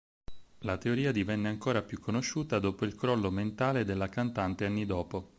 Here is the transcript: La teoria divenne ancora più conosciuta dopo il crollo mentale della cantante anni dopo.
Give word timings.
La 0.61 0.79
teoria 0.79 1.11
divenne 1.11 1.47
ancora 1.47 1.83
più 1.83 1.99
conosciuta 1.99 2.57
dopo 2.57 2.85
il 2.85 2.95
crollo 2.95 3.29
mentale 3.29 3.85
della 3.85 4.09
cantante 4.09 4.65
anni 4.65 4.87
dopo. 4.87 5.29